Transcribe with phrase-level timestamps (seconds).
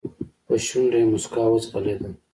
[0.45, 2.09] په شونډو يې موسکا وځغلېده.